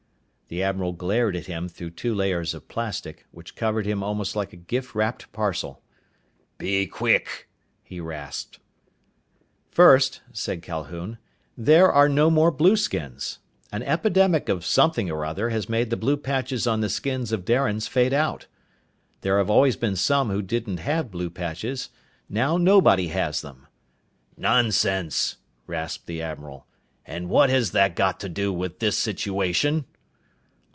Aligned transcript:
The 0.53 0.63
admiral 0.63 0.91
glared 0.91 1.37
at 1.37 1.45
him 1.45 1.69
through 1.69 1.91
two 1.91 2.13
layers 2.13 2.53
of 2.53 2.67
plastic, 2.67 3.25
which 3.31 3.55
covered 3.55 3.85
him 3.85 4.03
almost 4.03 4.35
like 4.35 4.51
a 4.51 4.57
gift 4.57 4.93
wrapped 4.93 5.31
parcel. 5.31 5.81
"Be 6.57 6.87
quick!" 6.87 7.47
he 7.81 8.01
rasped. 8.01 8.59
"First," 9.69 10.19
said 10.33 10.61
Calhoun, 10.61 11.19
"there 11.57 11.89
are 11.89 12.09
no 12.09 12.29
more 12.29 12.51
blueskins. 12.51 13.39
An 13.71 13.81
epidemic 13.83 14.49
of 14.49 14.65
something 14.65 15.09
or 15.09 15.23
other 15.23 15.51
has 15.51 15.69
made 15.69 15.89
the 15.89 15.95
blue 15.95 16.17
patches 16.17 16.67
on 16.67 16.81
the 16.81 16.89
skins 16.89 17.31
of 17.31 17.45
Darians 17.45 17.87
fade 17.87 18.11
out. 18.11 18.47
There 19.21 19.37
have 19.37 19.49
always 19.49 19.77
been 19.77 19.95
some 19.95 20.29
who 20.31 20.41
didn't 20.41 20.79
have 20.79 21.09
blue 21.11 21.29
patches. 21.29 21.91
Now 22.27 22.57
nobody 22.57 23.07
has 23.07 23.39
them." 23.41 23.67
"Nonsense!" 24.35 25.37
rasped 25.65 26.07
the 26.07 26.21
admiral. 26.21 26.67
"And 27.05 27.29
what 27.29 27.49
has 27.49 27.71
that 27.71 27.95
got 27.95 28.19
to 28.19 28.27
do 28.27 28.51
with 28.51 28.79
this 28.79 28.97
situation?" 28.97 29.85